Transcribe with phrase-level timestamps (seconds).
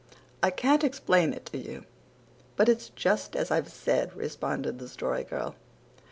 [0.41, 1.85] "I can't explain it to you
[2.55, 5.53] but it's just as I've said," responded the Story Girl.